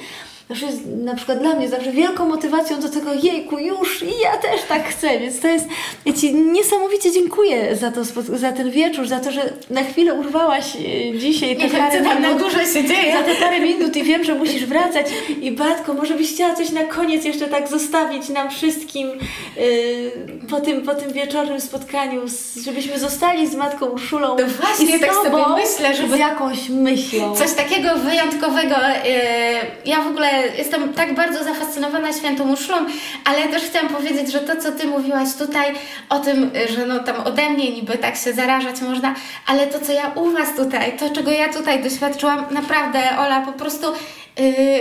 [0.60, 4.38] to jest na przykład dla mnie zawsze wielką motywacją do tego, jejku, już i ja
[4.38, 5.66] też tak chcę, więc to jest,
[6.06, 8.04] ja Ci niesamowicie dziękuję za, to,
[8.38, 12.22] za ten wieczór, za to, że na chwilę urwałaś e, dzisiaj te parę co tam
[12.22, 13.14] na górze się dzieje.
[13.14, 15.06] Za te parę minut i wiem, że musisz wracać.
[15.42, 19.08] I Batko, może byś chciała coś na koniec jeszcze tak zostawić nam wszystkim
[19.58, 20.12] yy,
[20.50, 22.22] po, tym, po tym wieczornym spotkaniu,
[22.66, 26.70] żebyśmy zostali z Matką Urszulą No właśnie, i z tak sobie myślę, żeby- z jakąś
[26.70, 27.36] myślą.
[27.36, 28.76] Coś takiego wyjątkowego.
[29.06, 29.12] Yy,
[29.86, 32.78] Ja w ogóle jestem tak bardzo zafascynowana świętą Urszulą,
[33.26, 35.74] ale też chciałam powiedzieć, że to, co Ty mówiłaś tutaj
[36.10, 39.16] o tym, że no tam ode mnie niby tak się zarażać można,
[39.48, 43.52] ale to, co ja u Was tutaj, to, czego ja tutaj doświadczyłam, naprawdę, Ola, po
[43.52, 43.88] prostu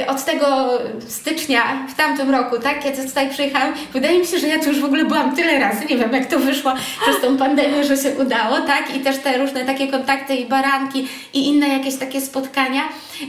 [0.09, 0.69] od tego
[1.09, 4.81] stycznia w tamtym roku, tak, kiedy tutaj przyjechałam, wydaje mi się, że ja tu już
[4.81, 8.11] w ogóle byłam tyle razy, nie wiem jak to wyszło przez tą pandemię, że się
[8.11, 12.83] udało, tak, i też te różne takie kontakty i baranki i inne jakieś takie spotkania,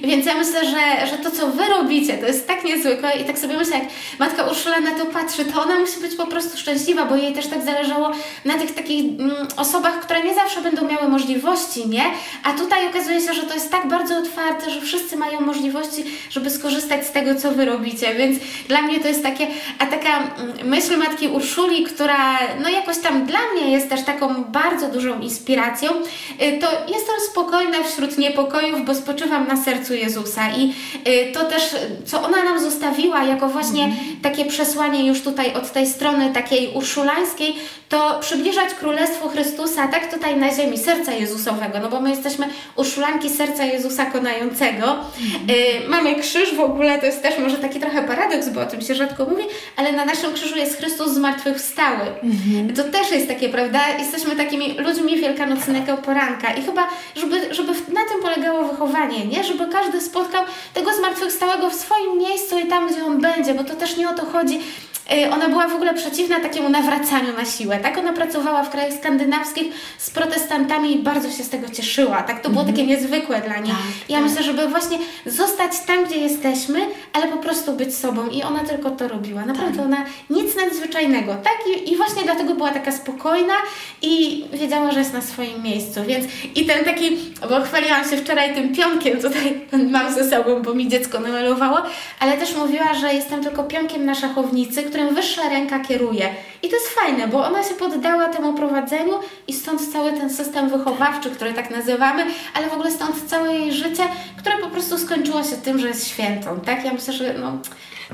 [0.04, 3.40] więc ja myślę, że, że to co Wy robicie, to jest tak niezwykłe i tak
[3.40, 3.88] sobie myślę, jak
[4.20, 7.48] Matka Urszula na to patrzy, to ona musi być po prostu szczęśliwa, bo jej też
[7.48, 8.12] tak zależało
[8.46, 12.04] na tych takich mm, osobach, które nie zawsze będą miały możliwości, nie,
[12.44, 16.50] a tutaj okazuje się, że to jest tak bardzo otwarte, że wszyscy mają możliwości, żeby
[16.50, 19.47] skorzystać z tego, co Wy robicie, więc dla mnie to jest takie,
[19.80, 24.43] a taka mm, myśl Matki Urszuli, która no jakoś tam dla mnie jest też taką
[24.43, 30.41] bardzo dużą inspiracją, y, to jestem spokojna wśród niepokojów, bo spoczywam na sercu Jezusa.
[30.58, 30.74] I
[31.10, 31.63] y, to też,
[32.06, 37.56] co ona nam zostawiła jako właśnie takie przesłanie już tutaj od tej strony takiej urszulańskiej,
[37.89, 43.30] to przybliżać Królestwo Chrystusa tak tutaj na ziemi, serca Jezusowego, no bo my jesteśmy urszulanki
[43.30, 44.95] serca Jezusa konającego.
[45.50, 48.82] Y, mamy krzyż w ogóle, to jest też może taki trochę paradoks, bo o tym
[48.82, 49.44] się rzadko mówi,
[49.76, 52.06] ale na naszym krzyżu jest Chrystus zmartwychwstały.
[52.76, 53.80] To też jest takie, prawda?
[54.00, 59.44] Jesteśmy takimi ludźmi wielkanocnego poranka i chyba, żeby, żeby na tym polegało wychowanie, nie?
[59.44, 63.76] Żeby każdy spotkał tego zmartwychwstałego w swoim miejscu i tam, gdzie on będzie, bo to
[63.76, 64.60] też nie o to chodzi.
[65.13, 67.80] Y, Ona była w ogóle przeciwna takiemu nawracaniu na siłę.
[67.80, 72.24] Tak ona pracowała w krajach skandynawskich z protestantami i bardzo się z tego cieszyła.
[72.24, 73.71] Tak to było takie niezwykłe dla niej.
[73.71, 74.30] Tak, ja tak.
[74.30, 76.80] myślę, żeby właśnie zostać tam, gdzie jesteśmy,
[77.13, 78.28] ale po prostu być sobą.
[78.28, 79.45] I ona tylko to robiła.
[79.45, 81.36] Naprawdę ona nic nadzwyczajnego.
[81.36, 83.54] Tak i, i właśnie dlatego była taka spokojna
[84.02, 86.00] i wiedziała, że jest na swoim miejscu.
[86.08, 87.17] Więc i ten taki,
[87.50, 91.78] bo chwaliłam się wczoraj tym pionkiem tutaj mam ze sobą, bo mi dziecko namalowało,
[92.19, 96.30] ale też mówiła, że jestem tylko pionkiem na szachownicy, którym wyższa ręka kieruje.
[96.64, 99.14] I to jest fajne, bo ona się poddała temu prowadzeniu
[99.48, 103.74] i stąd cały ten system wychowawczy, który tak nazywamy, ale w ogóle stąd całe jej
[103.74, 104.04] życie,
[104.38, 106.86] które po prostu skończyło się tym, że jest świętą, tak?
[106.86, 107.58] Ja myślę, że no...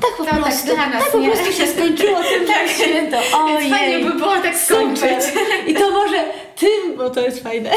[0.01, 2.67] Tak po to tak prostu, dla nas, tak po prostu się skończyło tym, Tak.
[2.67, 3.17] że święto.
[3.17, 3.69] Więc Ojej.
[3.71, 5.19] fajnie by było tak skończyć.
[5.67, 6.23] I to może
[6.59, 7.71] tym, bo to jest fajne.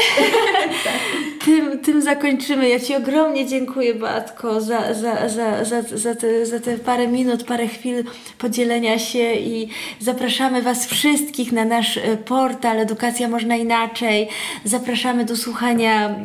[1.45, 2.69] tym, tym zakończymy.
[2.69, 7.43] Ja Ci ogromnie dziękuję, Beatko, za, za, za, za, za, te, za te parę minut,
[7.43, 8.03] parę chwil
[8.37, 9.67] podzielenia się i
[9.99, 14.27] zapraszamy Was wszystkich na nasz e, portal Edukacja Można Inaczej.
[14.65, 16.15] Zapraszamy do słuchania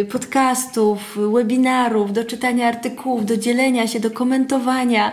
[0.00, 0.98] y, podcastów,
[1.32, 5.12] webinarów, do czytania artykułów, do dzielenia się, do komentowania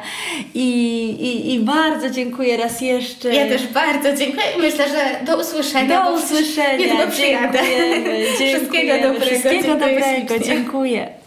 [0.53, 0.69] i,
[1.09, 3.35] i, i bardzo dziękuję raz jeszcze.
[3.35, 6.03] Ja też bardzo dziękuję i myślę, że do usłyszenia.
[6.03, 6.92] Do usłyszenia.
[7.11, 7.59] Przyjadę.
[7.59, 8.35] Dziękujemy.
[8.35, 9.25] Wszystkiego dobrego.
[9.25, 10.39] Wszystkiego dobrego.
[10.39, 11.22] Dziękuję.